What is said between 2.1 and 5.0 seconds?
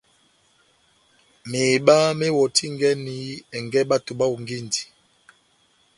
mewɔtingɛni ɛngɛ bato bahongindi.